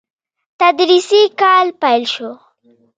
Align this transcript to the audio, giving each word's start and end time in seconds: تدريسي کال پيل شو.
تدريسي 0.59 1.21
کال 1.41 1.67
پيل 1.81 2.03
شو. 2.13 2.31